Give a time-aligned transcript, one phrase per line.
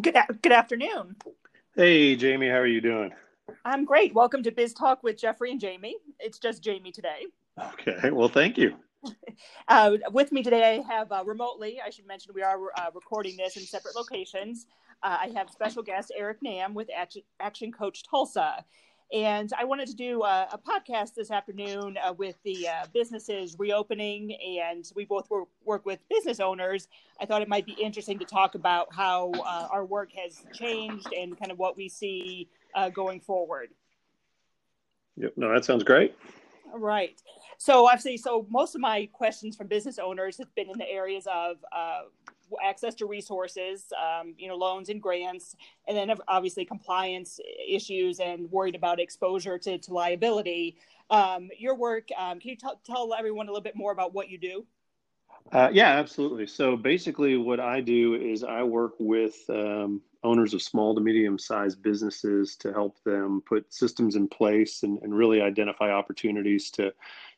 [0.00, 1.16] Good, good afternoon.
[1.74, 3.12] Hey, Jamie, how are you doing?
[3.64, 4.14] I'm great.
[4.14, 5.96] Welcome to Biz Talk with Jeffrey and Jamie.
[6.20, 7.26] It's just Jamie today.
[7.60, 8.74] Okay, well, thank you.
[9.68, 13.36] Uh, with me today, I have uh, remotely, I should mention we are uh, recording
[13.36, 14.66] this in separate locations.
[15.02, 18.64] Uh, I have special guest Eric Knam with Action, Action Coach Tulsa.
[19.14, 23.54] And I wanted to do a, a podcast this afternoon uh, with the uh, businesses
[23.60, 26.88] reopening, and we both work, work, with business owners.
[27.20, 31.06] I thought it might be interesting to talk about how uh, our work has changed
[31.16, 33.68] and kind of what we see uh, going forward.
[35.16, 36.16] Yep, no, that sounds great.
[36.74, 37.22] Right.
[37.56, 41.28] So obviously, so most of my questions from business owners have been in the areas
[41.32, 42.02] of uh,
[42.64, 45.56] access to resources, um, you know, loans and grants,
[45.88, 50.76] and then obviously compliance issues and worried about exposure to, to liability.
[51.10, 54.28] Um, your work, um, can you t- tell everyone a little bit more about what
[54.28, 54.66] you do?
[55.52, 56.46] Uh, yeah, absolutely.
[56.46, 61.38] So basically, what I do is I work with um, owners of small to medium
[61.38, 66.92] sized businesses to help them put systems in place and, and really identify opportunities to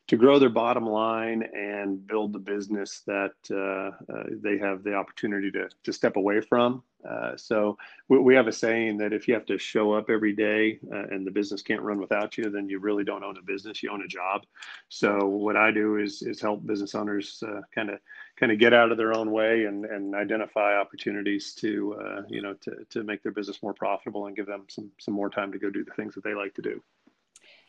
[0.07, 4.93] to grow their bottom line and build the business that uh, uh, they have the
[4.93, 6.81] opportunity to, to step away from.
[7.07, 7.77] Uh, so
[8.07, 11.03] we, we, have a saying that if you have to show up every day uh,
[11.11, 13.83] and the business can't run without you, then you really don't own a business.
[13.83, 14.45] You own a job.
[14.89, 17.99] So what I do is is help business owners kind of
[18.37, 22.41] kind of get out of their own way and, and identify opportunities to uh, you
[22.41, 25.51] know to, to make their business more profitable and give them some some more time
[25.51, 26.81] to go do the things that they like to do.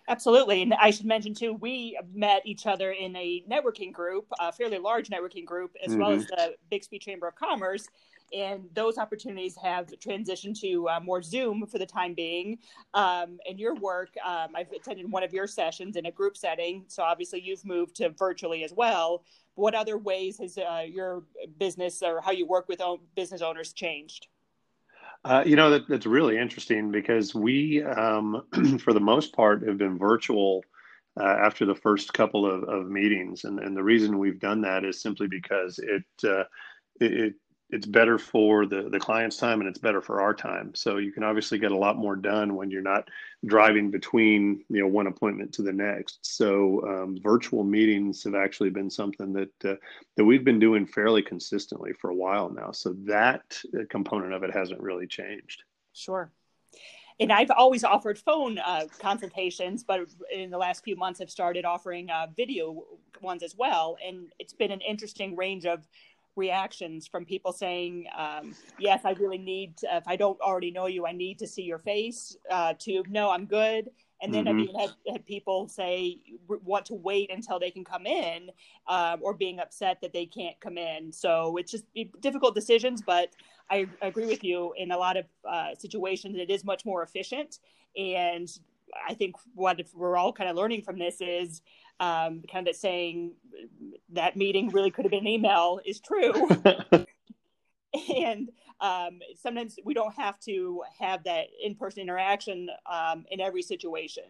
[0.08, 0.62] Absolutely.
[0.62, 4.78] And I should mention too, we met each other in a networking group, a fairly
[4.78, 6.00] large networking group, as mm-hmm.
[6.00, 7.86] well as the Bixby Chamber of Commerce.
[8.32, 12.58] And those opportunities have transitioned to uh, more Zoom for the time being.
[12.94, 16.84] Um, and your work, um, I've attended one of your sessions in a group setting.
[16.88, 19.24] So obviously you've moved to virtually as well.
[19.56, 21.24] What other ways has uh, your
[21.58, 22.80] business or how you work with
[23.14, 24.28] business owners changed?
[25.24, 28.42] Uh, you know, that, that's really interesting because we, um,
[28.78, 30.64] for the most part, have been virtual
[31.20, 33.44] uh, after the first couple of, of meetings.
[33.44, 36.44] And, and the reason we've done that is simply because it, uh,
[37.00, 37.34] it,
[37.70, 40.74] it's better for the the client's time and it's better for our time.
[40.74, 43.08] So you can obviously get a lot more done when you're not
[43.44, 46.18] driving between you know one appointment to the next.
[46.22, 49.76] So um, virtual meetings have actually been something that uh,
[50.16, 52.72] that we've been doing fairly consistently for a while now.
[52.72, 55.62] So that uh, component of it hasn't really changed.
[55.92, 56.32] Sure.
[57.20, 60.02] And I've always offered phone uh, consultations, but
[60.32, 62.84] in the last few months, I've started offering uh, video
[63.20, 63.96] ones as well.
[64.06, 65.88] And it's been an interesting range of
[66.38, 69.76] reactions from people saying, um, "Yes, I really need.
[69.78, 73.02] To, if I don't already know you, I need to see your face." Uh, to
[73.08, 73.90] no, I'm good.
[74.20, 74.48] And then mm-hmm.
[74.48, 78.50] I mean, had, had people say want to wait until they can come in,
[78.88, 81.12] um, or being upset that they can't come in.
[81.12, 81.84] So it's just
[82.20, 83.02] difficult decisions.
[83.02, 83.30] But
[83.70, 86.36] I agree with you in a lot of uh, situations.
[86.38, 87.58] It is much more efficient,
[87.96, 88.48] and
[89.08, 91.62] I think what we're all kind of learning from this is
[92.00, 93.32] um, kind of saying
[94.10, 96.48] that meeting really could have been an email is true.
[98.14, 98.50] and
[98.80, 104.24] um, sometimes we don't have to have that in-person interaction um, in every situation.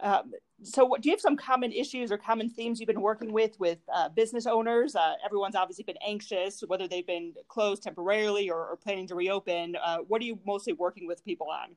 [0.00, 0.32] Um,
[0.64, 3.78] so, do you have some common issues or common themes you've been working with with
[3.92, 4.96] uh, business owners?
[4.96, 9.76] Uh, everyone's obviously been anxious, whether they've been closed temporarily or, or planning to reopen.
[9.76, 11.76] Uh, what are you mostly working with people on?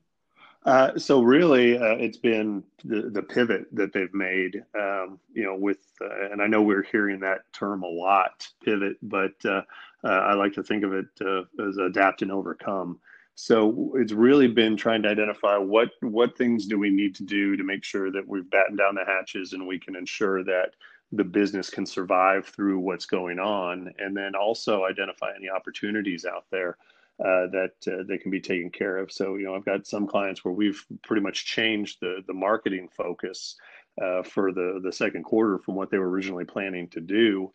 [0.64, 4.64] Uh, so really, uh, it's been the, the pivot that they've made.
[4.78, 8.98] Um, you know, with uh, and I know we're hearing that term a lot, pivot,
[9.04, 9.62] but uh,
[10.04, 13.00] uh, I like to think of it uh, as adapt and overcome.
[13.36, 17.56] So it's really been trying to identify what what things do we need to do
[17.58, 20.72] to make sure that we've battened down the hatches and we can ensure that
[21.12, 26.46] the business can survive through what's going on, and then also identify any opportunities out
[26.50, 26.78] there
[27.24, 29.12] uh, that uh, they can be taken care of.
[29.12, 32.90] So, you know, I've got some clients where we've pretty much changed the the marketing
[32.96, 33.56] focus
[34.02, 37.54] uh, for the the second quarter from what they were originally planning to do,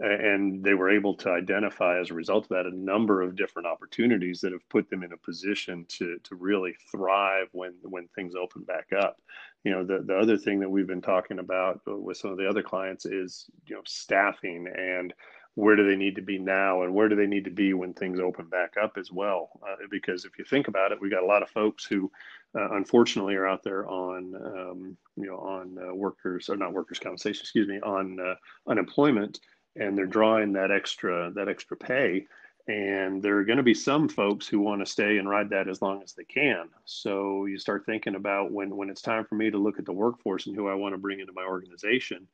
[0.00, 3.66] and they were able to identify as a result of that a number of different
[3.66, 8.34] opportunities that have put them in a position to to really thrive when when things
[8.34, 9.16] open back up.
[9.64, 12.48] You know, the the other thing that we've been talking about with some of the
[12.48, 15.14] other clients is you know staffing and
[15.58, 17.92] where do they need to be now and where do they need to be when
[17.92, 19.50] things open back up as well?
[19.62, 22.10] Uh, because if you think about it we got a lot of folks who
[22.56, 26.98] uh, unfortunately are out there on um, you know on uh, workers or not workers
[26.98, 28.34] compensation excuse me on uh,
[28.68, 29.40] unemployment
[29.76, 32.26] and they're drawing that extra that extra pay.
[32.66, 35.68] And there are going to be some folks who want to stay and ride that
[35.68, 36.68] as long as they can.
[36.84, 39.92] So you start thinking about when when it's time for me to look at the
[39.92, 42.26] workforce and who i want to bring into my organization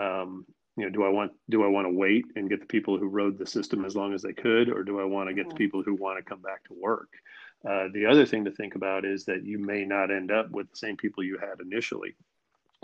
[0.00, 0.44] um,
[0.78, 3.08] you know, do I want do I want to wait and get the people who
[3.08, 5.56] rode the system as long as they could, or do I want to get the
[5.56, 7.08] people who want to come back to work?
[7.68, 10.70] Uh, the other thing to think about is that you may not end up with
[10.70, 12.14] the same people you had initially.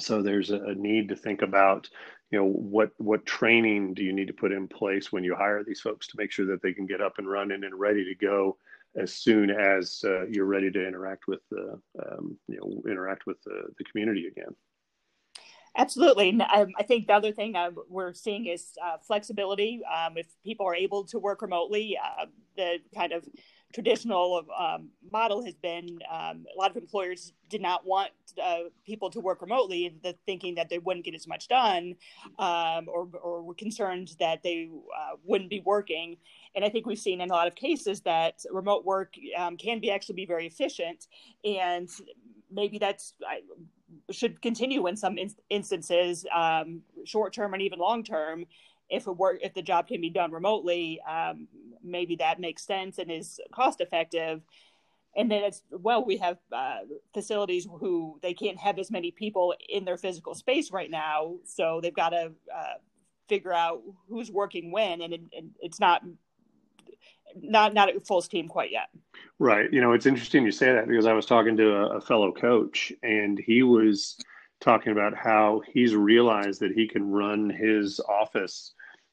[0.01, 1.89] So there's a, a need to think about,
[2.33, 5.63] you know, what what training do you need to put in place when you hire
[5.63, 8.15] these folks to make sure that they can get up and running and ready to
[8.17, 8.57] go
[8.97, 13.41] as soon as uh, you're ready to interact with the, um, you know, interact with
[13.45, 14.55] the, the community again.
[15.77, 16.29] Absolutely.
[16.29, 19.81] And um, I think the other thing uh, we're seeing is uh, flexibility.
[19.85, 22.27] Um, if people are able to work remotely, uh,
[22.57, 23.25] the kind of
[23.75, 29.11] traditional um, model has been um, a lot of employers did not want uh, people
[29.11, 31.97] to work remotely, the thinking that they wouldn't get as much done,
[32.39, 36.17] um, or, or were concerned that they uh, wouldn't be working.
[36.55, 39.15] And I think we've seen in a lot of cases that remote work
[39.59, 41.09] can be actually be very efficient,
[41.45, 41.89] and
[42.49, 43.41] maybe that's I,
[44.11, 48.45] should continue in some in- instances, um, short term and even long term
[48.91, 51.49] if it work if the job can be done remotely um,
[51.83, 54.43] maybe that makes sense and is cost effective
[55.17, 56.79] and then it's well we have uh,
[57.13, 61.37] facilities who they can't have as many people in their physical space right now.
[61.45, 62.75] So they've got to uh,
[63.29, 66.03] figure out who's working when and, it, and it's not
[67.41, 68.89] not not at full steam quite yet.
[69.39, 69.73] Right.
[69.73, 72.33] You know it's interesting you say that because i was talking to a, a fellow
[72.33, 74.17] coach and he was
[74.61, 78.73] talking about how he's realized that he can run his office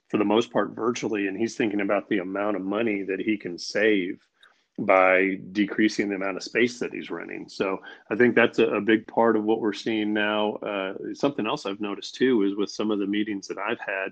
[0.10, 3.38] for the most part virtually and he's thinking about the amount of money that he
[3.38, 4.22] can save
[4.80, 7.80] by decreasing the amount of space that he's renting so
[8.10, 10.54] i think that's a, a big part of what we're seeing now.
[10.56, 14.12] Uh, something else i've noticed too is with some of the meetings that i've had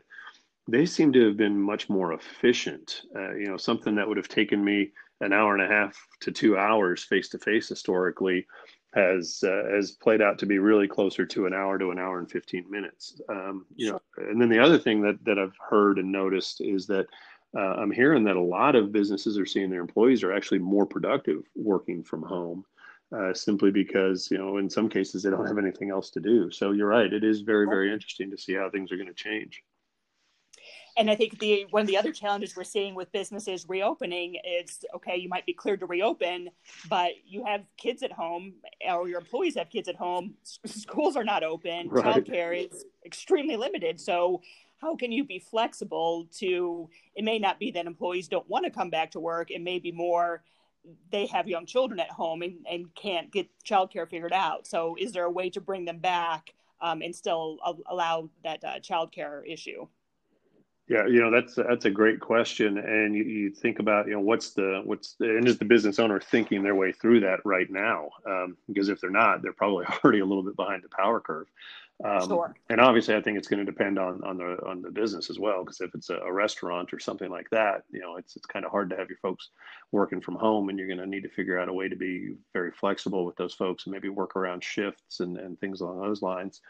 [0.67, 3.01] they seem to have been much more efficient.
[3.15, 4.91] Uh, you know something that would have taken me
[5.21, 8.45] an hour and a half to two hours face to face historically
[8.93, 12.19] has uh, has played out to be really closer to an hour to an hour
[12.19, 13.19] and 15 minutes.
[13.29, 16.87] Um, you know and then the other thing that that i've heard and noticed is
[16.87, 17.07] that
[17.55, 20.85] uh, i'm hearing that a lot of businesses are seeing their employees are actually more
[20.85, 22.65] productive working from home
[23.15, 26.51] uh, simply because you know in some cases they don't have anything else to do.
[26.51, 29.13] So you're right it is very very interesting to see how things are going to
[29.13, 29.63] change
[30.97, 34.83] and I think the one of the other challenges we're seeing with businesses reopening is
[34.95, 36.49] okay, you might be cleared to reopen,
[36.89, 38.53] but you have kids at home,
[38.87, 40.35] or your employees have kids at home.
[40.65, 41.89] Schools are not open.
[41.89, 42.05] Right.
[42.05, 43.99] Childcare is extremely limited.
[43.99, 44.41] So
[44.81, 46.89] how can you be flexible to?
[47.15, 49.51] It may not be that employees don't want to come back to work.
[49.51, 50.43] It may be more
[51.11, 54.67] they have young children at home and, and can't get childcare figured out.
[54.67, 57.57] So is there a way to bring them back um, and still
[57.89, 59.87] allow that uh, childcare issue?
[60.89, 64.21] Yeah, you know that's that's a great question, and you, you think about you know
[64.21, 67.69] what's the what's the, and is the business owner thinking their way through that right
[67.69, 68.09] now?
[68.25, 71.45] Um, because if they're not, they're probably already a little bit behind the power curve.
[72.03, 72.55] Um, sure.
[72.69, 75.37] And obviously, I think it's going to depend on on the on the business as
[75.37, 75.63] well.
[75.63, 78.65] Because if it's a, a, restaurant or something like that, you know, it's it's kind
[78.65, 79.49] of hard to have your folks
[79.91, 82.35] working from home, and you're going to need to figure out a way to be
[82.53, 86.21] very flexible with those folks, and maybe work around shifts and and things along those
[86.21, 86.61] lines.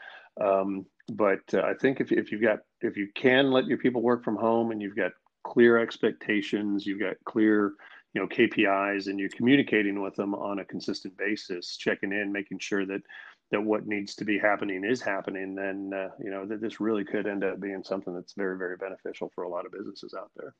[0.41, 4.01] Um, but uh, I think if if you've got if you can let your people
[4.01, 5.11] work from home, and you've got
[5.43, 7.73] clear expectations, you've got clear
[8.13, 12.59] you know KPIs, and you're communicating with them on a consistent basis, checking in, making
[12.59, 13.01] sure that
[13.51, 17.03] that what needs to be happening is happening, then uh, you know that this really
[17.03, 20.31] could end up being something that's very, very beneficial for a lot of businesses out
[20.35, 20.53] there.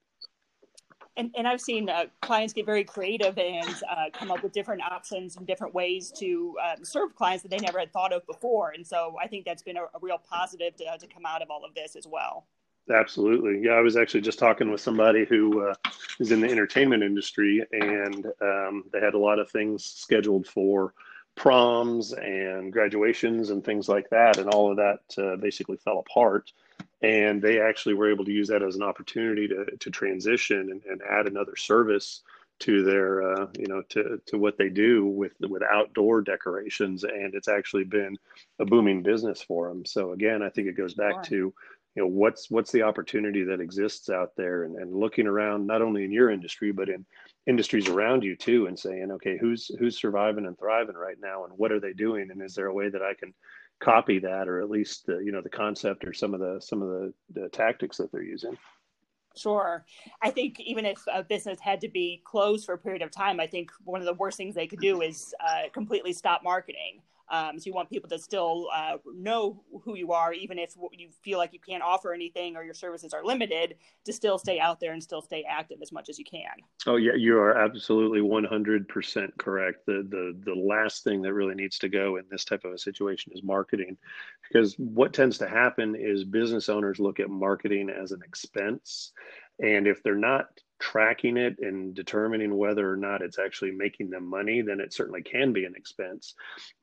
[1.19, 4.81] And, and I've seen uh, clients get very creative and uh, come up with different
[4.81, 8.71] options and different ways to um, serve clients that they never had thought of before.
[8.71, 11.49] And so I think that's been a, a real positive to, to come out of
[11.52, 12.45] all of this as well.
[12.90, 13.66] Absolutely.
[13.66, 15.73] Yeah, I was actually just talking with somebody who uh,
[16.21, 20.94] is in the entertainment industry, and um, they had a lot of things scheduled for
[21.35, 26.54] proms and graduations and things like that, and all of that uh, basically fell apart.
[27.01, 30.83] And they actually were able to use that as an opportunity to to transition and,
[30.83, 32.21] and add another service
[32.59, 37.33] to their uh, you know to to what they do with with outdoor decorations, and
[37.35, 38.18] it's actually been
[38.59, 39.85] a booming business for them.
[39.85, 41.23] So again, I think it goes back sure.
[41.23, 41.53] to
[41.95, 45.81] you know what's what's the opportunity that exists out there and, and looking around not
[45.81, 47.06] only in your industry but in
[47.47, 51.53] industries around you too and saying okay who's who's surviving and thriving right now and
[51.57, 53.33] what are they doing and is there a way that i can
[53.80, 56.81] copy that or at least the, you know the concept or some of the some
[56.81, 58.57] of the, the tactics that they're using
[59.38, 59.86] Sure.
[60.21, 63.40] I think even if a business had to be closed for a period of time,
[63.40, 67.02] I think one of the worst things they could do is uh, completely stop marketing
[67.30, 71.09] Um, so you want people to still uh, know who you are, even if you
[71.24, 74.80] feel like you can't offer anything or your services are limited, to still stay out
[74.80, 76.50] there and still stay active as much as you can.
[76.88, 79.86] Oh yeah, you are absolutely 100% correct.
[79.86, 82.78] The the the last thing that really needs to go in this type of a
[82.78, 83.98] situation is marketing,
[84.48, 89.12] because what tends to happen is business owners look at marketing as an expense,
[89.59, 90.48] and if they're not
[90.80, 95.21] tracking it and determining whether or not it's actually making them money, then it certainly
[95.21, 96.33] can be an expense.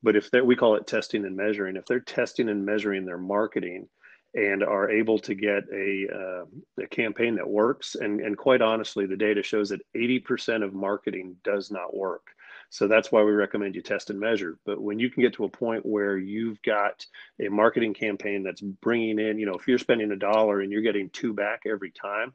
[0.03, 3.87] But if we call it testing and measuring, if they're testing and measuring their marketing
[4.33, 9.05] and are able to get a, uh, a campaign that works, and, and quite honestly,
[9.05, 12.27] the data shows that 80% of marketing does not work.
[12.69, 14.59] So that's why we recommend you test and measure.
[14.65, 17.05] But when you can get to a point where you've got
[17.39, 20.81] a marketing campaign that's bringing in, you know, if you're spending a dollar and you're
[20.81, 22.33] getting two back every time,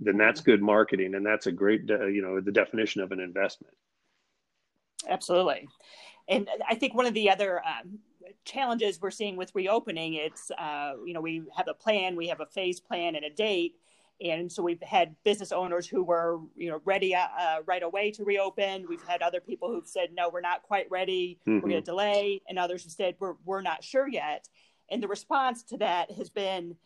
[0.00, 3.74] then that's good marketing and that's a great you know the definition of an investment.
[5.08, 5.68] Absolutely.
[6.28, 7.98] And i think one of the other um,
[8.44, 12.40] challenges we're seeing with reopening it's uh, you know we have a plan we have
[12.40, 13.74] a phase plan and a date
[14.22, 17.26] and so we've had business owners who were you know ready uh,
[17.66, 18.86] right away to reopen.
[18.88, 21.38] We've had other people who've said no we're not quite ready.
[21.42, 21.54] Mm-hmm.
[21.56, 24.48] we're going to delay and others have said we're, we're not sure yet.
[24.90, 26.76] And the response to that has been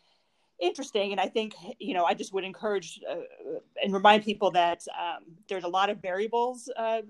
[0.60, 1.12] interesting.
[1.12, 3.16] And I think, you know, I just would encourage uh,
[3.82, 7.02] and remind people that um, there's a lot of variables uh,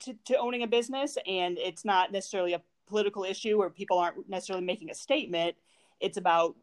[0.00, 4.28] to, to owning a business, and it's not necessarily a political issue where people aren't
[4.28, 5.56] necessarily making a statement.
[6.00, 6.56] It's about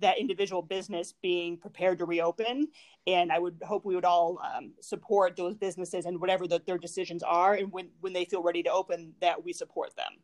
[0.00, 2.68] that individual business being prepared to reopen.
[3.06, 6.78] And I would hope we would all um, support those businesses and whatever the, their
[6.78, 7.54] decisions are.
[7.54, 10.18] And when, when they feel ready to open, that we support them.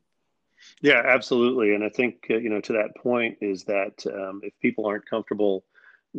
[0.81, 1.75] Yeah, absolutely.
[1.75, 5.09] And I think, uh, you know, to that point is that um, if people aren't
[5.09, 5.65] comfortable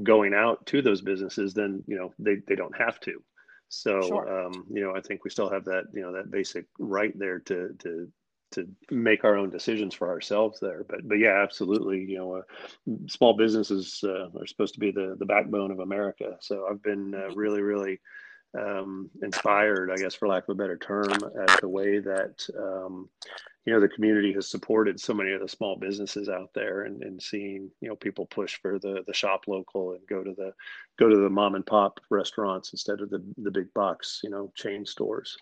[0.03, 3.21] going out to those businesses, then, you know, they, they don't have to.
[3.69, 4.45] So, sure.
[4.45, 7.39] um, you know, I think we still have that, you know, that basic right there
[7.39, 8.11] to, to,
[8.51, 10.83] to make our own decisions for ourselves there.
[10.89, 11.99] But, but yeah, absolutely.
[11.99, 12.41] You know, uh,
[13.07, 16.37] small businesses uh, are supposed to be the, the backbone of America.
[16.41, 17.39] So I've been uh, mm-hmm.
[17.39, 17.99] really, really
[18.57, 21.11] um, inspired, I guess, for lack of a better term,
[21.47, 23.09] at the way that um,
[23.65, 27.03] you know the community has supported so many of the small businesses out there, and,
[27.03, 30.53] and seeing you know people push for the the shop local and go to the
[30.97, 34.51] go to the mom and pop restaurants instead of the the big box you know
[34.55, 35.37] chain stores.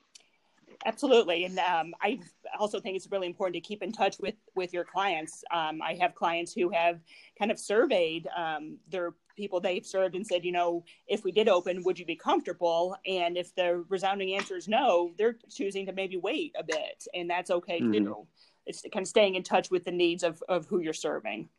[0.85, 2.19] Absolutely, and um, I
[2.57, 5.43] also think it's really important to keep in touch with with your clients.
[5.51, 6.99] Um, I have clients who have
[7.37, 11.47] kind of surveyed um, their people they've served and said, you know, if we did
[11.47, 12.95] open, would you be comfortable?
[13.05, 17.29] And if the resounding answer is no, they're choosing to maybe wait a bit, and
[17.29, 18.05] that's okay mm-hmm.
[18.05, 18.27] too.
[18.65, 21.49] It's kind of staying in touch with the needs of of who you're serving.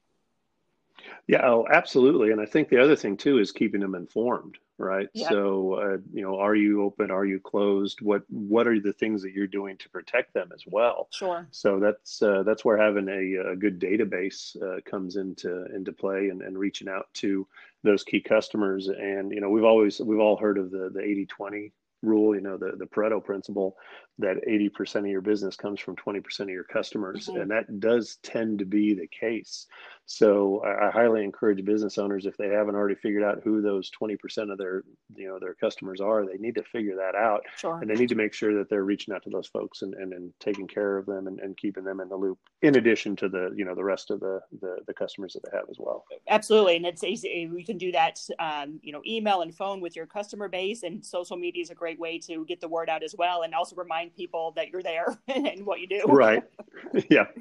[1.26, 2.30] Yeah, oh, absolutely.
[2.30, 5.08] And I think the other thing too is keeping them informed, right?
[5.12, 5.28] Yeah.
[5.28, 7.11] So, uh, you know, are you open?
[7.11, 8.00] Are you closed?
[8.00, 11.08] What What are the things that you're doing to protect them as well?
[11.12, 11.47] Sure.
[11.50, 16.28] So that's uh, that's where having a, a good database uh, comes into into play,
[16.28, 17.47] and, and reaching out to
[17.82, 18.88] those key customers.
[18.88, 22.56] And you know, we've always we've all heard of the the 80-20 rule, you know,
[22.56, 23.76] the, the Pareto principle
[24.18, 27.26] that 80% of your business comes from 20% of your customers.
[27.26, 27.40] Mm-hmm.
[27.40, 29.66] And that does tend to be the case.
[30.10, 33.90] So I, I, highly encourage business owners, if they haven't already figured out who those
[33.90, 34.82] 20% of their,
[35.14, 37.42] you know, their customers are, they need to figure that out.
[37.56, 37.78] Sure.
[37.78, 40.14] And they need to make sure that they're reaching out to those folks and, and,
[40.14, 43.28] and taking care of them and, and keeping them in the loop in addition to
[43.28, 46.06] the, you know, the rest of the, the, the customers that they have as well.
[46.26, 46.76] Absolutely.
[46.76, 47.46] And it's easy.
[47.52, 51.04] We can do that, um, you know, email and phone with your customer base and
[51.04, 53.42] social media is a great way to get the word out as well.
[53.42, 56.02] And also remind people that you're there and what you do.
[56.06, 56.42] Right.
[57.10, 57.26] yeah.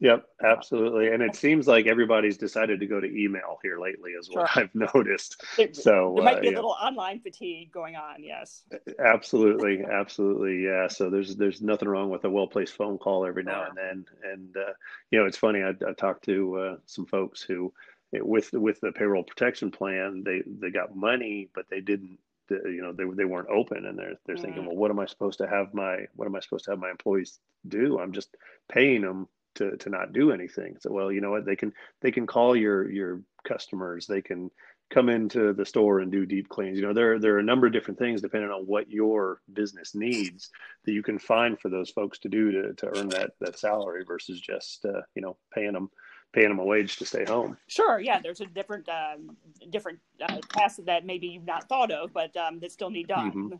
[0.00, 0.26] Yep.
[0.44, 1.08] Absolutely.
[1.08, 4.46] And it seems like everybody's decided to go to email here lately, as well.
[4.46, 4.62] Sure.
[4.62, 5.42] I've noticed.
[5.56, 8.22] There, so there might be uh, a little online fatigue going on.
[8.22, 8.62] Yes.
[9.04, 9.84] Absolutely.
[9.84, 10.62] Absolutely.
[10.64, 10.86] Yeah.
[10.86, 14.04] So there's there's nothing wrong with a well placed phone call every now and then.
[14.22, 14.72] And uh,
[15.10, 15.62] you know, it's funny.
[15.62, 17.72] I, I talked to uh, some folks who
[18.12, 22.18] with with the payroll protection plan they they got money but they didn't
[22.50, 25.38] you know they, they weren't open and they're they're thinking well what am i supposed
[25.38, 27.98] to have my what am i supposed to have my employees do?
[27.98, 28.36] I'm just
[28.70, 30.76] paying them to to not do anything.
[30.80, 31.44] So well you know what?
[31.44, 34.06] They can they can call your your customers.
[34.06, 34.50] They can
[34.90, 36.78] come into the store and do deep cleans.
[36.78, 39.94] You know there there are a number of different things depending on what your business
[39.94, 40.50] needs
[40.84, 44.04] that you can find for those folks to do to, to earn that that salary
[44.06, 45.90] versus just uh, you know paying them
[46.32, 47.56] paying them a wage to stay home.
[47.66, 49.36] Sure, yeah, there's a different um,
[49.70, 53.30] different uh, tasks that maybe you've not thought of, but um, that still need done.
[53.30, 53.54] Mm-hmm.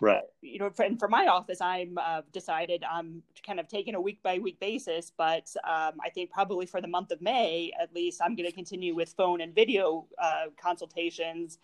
[0.00, 0.22] Right.
[0.40, 4.00] You know, for, and for my office, I'm uh, decided I'm kind of taking a
[4.00, 7.94] week by week basis, but um, I think probably for the month of May, at
[7.94, 11.58] least, I'm going to continue with phone and video uh, consultations.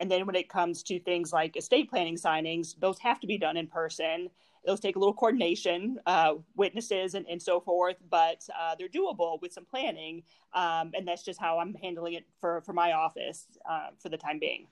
[0.00, 3.38] And then when it comes to things like estate planning signings, those have to be
[3.38, 4.30] done in person
[4.68, 9.40] those take a little coordination, uh, witnesses, and, and so forth, but uh, they're doable
[9.40, 10.22] with some planning.
[10.52, 14.16] Um, and that's just how I'm handling it for, for my office uh, for the
[14.16, 14.66] time being.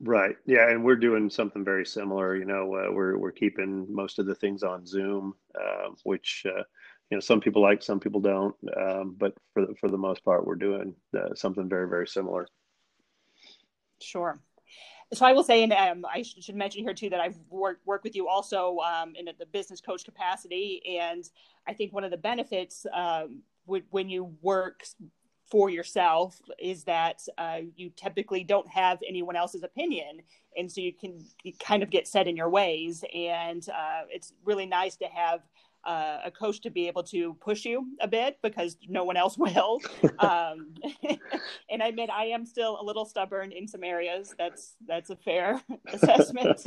[0.00, 0.36] Right.
[0.46, 2.36] Yeah, and we're doing something very similar.
[2.36, 6.62] You know, uh, we're we're keeping most of the things on Zoom, uh, which uh,
[7.10, 8.54] you know some people like, some people don't.
[8.76, 12.46] Um, but for the, for the most part, we're doing uh, something very very similar.
[14.00, 14.40] Sure.
[15.14, 18.14] So I will say, and um, I should mention here too that I've worked with
[18.14, 21.24] you also um, in the business coach capacity, and
[21.66, 24.84] I think one of the benefits um, when you work
[25.50, 30.20] for yourself is that uh, you typically don't have anyone else's opinion.
[30.56, 33.04] And so you can you kind of get set in your ways.
[33.14, 35.40] And uh, it's really nice to have
[35.84, 39.38] uh, a coach to be able to push you a bit because no one else
[39.38, 39.80] will
[40.18, 40.74] um,
[41.70, 45.16] and i admit i am still a little stubborn in some areas that's that's a
[45.16, 45.60] fair
[45.92, 46.60] assessment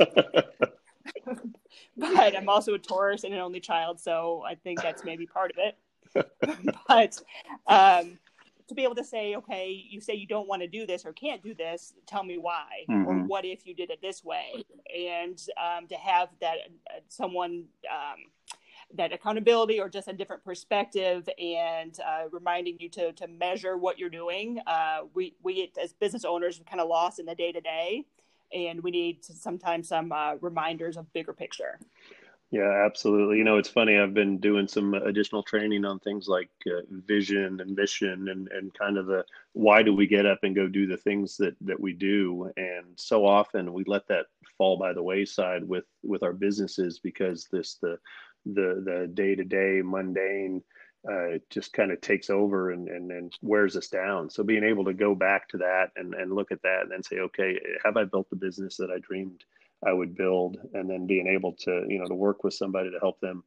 [1.96, 5.52] but i'm also a taurus and an only child so i think that's maybe part
[5.52, 5.78] of it
[6.86, 7.18] but
[7.68, 8.18] um,
[8.72, 11.12] to be able to say, okay, you say you don't want to do this or
[11.12, 13.06] can't do this, tell me why, mm-hmm.
[13.06, 14.64] or what if you did it this way,
[14.94, 16.56] and um, to have that
[16.90, 17.64] uh, someone.
[18.94, 23.98] That accountability or just a different perspective and uh, reminding you to, to measure what
[23.98, 24.60] you're doing.
[24.66, 28.04] Uh, we, we as business owners kind of lost in the day to day
[28.52, 31.78] and we need to, sometimes some uh, reminders of bigger picture.
[32.50, 33.38] Yeah, absolutely.
[33.38, 33.96] You know, it's funny.
[33.96, 38.74] I've been doing some additional training on things like uh, vision and mission, and and
[38.74, 41.80] kind of the why do we get up and go do the things that that
[41.80, 42.52] we do.
[42.58, 44.26] And so often we let that
[44.58, 47.98] fall by the wayside with with our businesses because this the
[48.46, 50.62] the the day to day mundane
[51.10, 54.30] uh, just kind of takes over and, and and wears us down.
[54.30, 57.02] So being able to go back to that and and look at that and then
[57.02, 59.44] say, okay, have I built the business that I dreamed?
[59.84, 63.00] I would build, and then being able to you know to work with somebody to
[63.00, 63.42] help them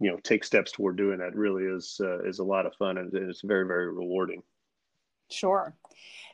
[0.00, 2.98] you know take steps toward doing that really is uh, is a lot of fun
[2.98, 4.42] and it's very very rewarding.
[5.30, 5.74] Sure.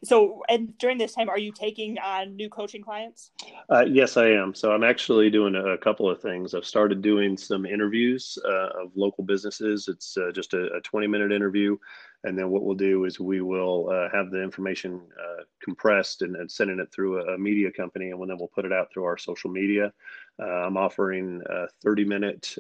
[0.05, 3.31] So, and during this time, are you taking on new coaching clients?
[3.71, 4.55] Uh, yes, I am.
[4.55, 6.55] So, I'm actually doing a, couple of things.
[6.55, 9.89] I've started doing some interviews uh, of local businesses.
[9.89, 11.77] It's uh, just a, a, 20 minute interview.
[12.25, 16.37] And then what we'll do is we will uh, have the information uh, compressed and,
[16.37, 18.11] and, sending it through a, a, media company.
[18.11, 19.93] And then we'll put it out through our social media.
[20.41, 21.43] Uh, I'm offering
[21.83, 22.57] 30 minute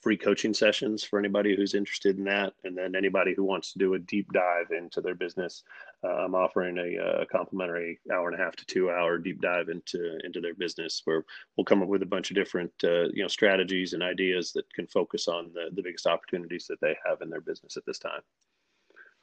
[0.00, 2.52] free coaching sessions for anybody who's interested in that.
[2.62, 5.64] And then anybody who wants to do a deep dive into their business,
[6.04, 10.18] I'm offering a, a, complimentary hour and a half to two hour deep dive into
[10.24, 11.24] into their business, where
[11.56, 14.72] we'll come up with a bunch of different uh, you know strategies and ideas that
[14.72, 17.98] can focus on the, the biggest opportunities that they have in their business at this
[17.98, 18.22] time.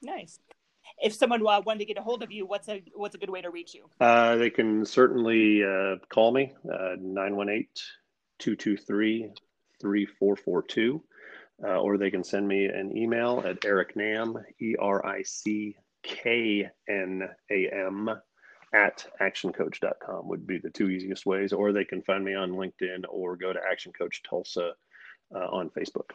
[0.01, 0.39] Nice.
[1.01, 3.29] If someone uh, wanted to get a hold of you, what's a what's a good
[3.29, 3.85] way to reach you?
[3.99, 7.67] Uh, they can certainly uh, call me uh, 918
[8.39, 9.31] 223
[9.81, 11.03] 3442
[11.63, 15.75] uh, or they can send me an email at Eric Knam, E R I C
[16.03, 18.09] K N A M
[18.73, 23.03] at actioncoach.com would be the two easiest ways, or they can find me on LinkedIn
[23.09, 24.73] or go to Action Coach Tulsa
[25.33, 26.11] uh, on Facebook.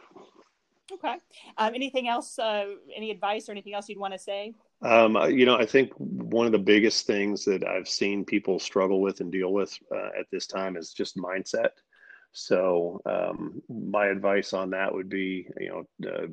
[0.91, 1.15] Okay.
[1.57, 2.37] Um, anything else?
[2.37, 2.65] Uh,
[2.95, 4.53] any advice or anything else you'd want to say?
[4.81, 9.01] Um, you know, I think one of the biggest things that I've seen people struggle
[9.01, 11.69] with and deal with uh, at this time is just mindset.
[12.33, 16.27] So um, my advice on that would be, you know, uh,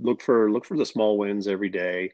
[0.00, 2.12] look for look for the small wins every day.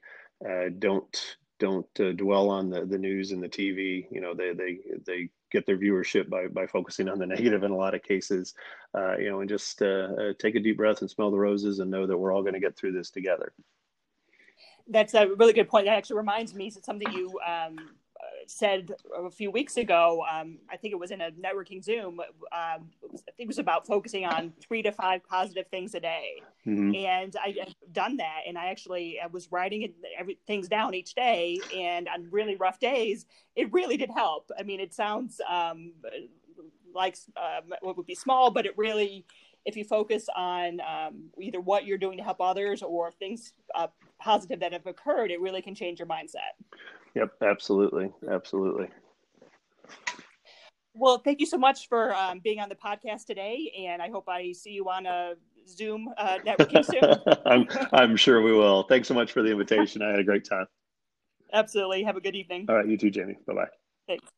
[0.49, 4.07] Uh, don't don't uh, dwell on the, the news and the TV.
[4.11, 7.71] You know, they they they get their viewership by by focusing on the negative in
[7.71, 8.55] a lot of cases.
[8.95, 11.79] Uh, you know, and just uh, uh, take a deep breath and smell the roses
[11.79, 13.53] and know that we're all going to get through this together.
[14.89, 15.87] That's a really good point.
[15.87, 17.77] That actually reminds me of something you um,
[18.47, 22.21] said a few weeks ago, um, I think it was in a networking Zoom.
[22.21, 26.43] Um, I think it was about focusing on three to five positive things a day,
[26.67, 26.95] mm-hmm.
[26.95, 28.41] and I, have done that.
[28.47, 32.79] And I actually I was writing every, things down each day, and on really rough
[32.79, 34.51] days, it really did help.
[34.59, 35.93] I mean, it sounds um,
[36.95, 39.25] like uh, what would be small, but it really
[39.67, 43.89] if you focus on um, either what you're doing to help others or things uh,
[44.21, 46.55] positive that have occurred, it really can change your mindset.
[47.17, 48.89] Yep, absolutely, absolutely.
[50.95, 54.29] Well, thank you so much for um, being on the podcast today, and I hope
[54.29, 55.33] I see you on a
[55.67, 57.03] Zoom uh, networking soon.
[57.47, 58.83] I'm, I'm sure we will.
[58.83, 60.03] Thanks so much for the invitation.
[60.03, 60.67] I had a great time.
[61.55, 62.03] Absolutely.
[62.03, 62.67] Have a good evening.
[62.69, 63.39] All right, you too, Jamie.
[63.47, 63.69] Bye bye.
[64.07, 64.29] Thanks.